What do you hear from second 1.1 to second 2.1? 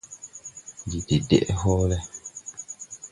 deʼ hɔɔlɛ.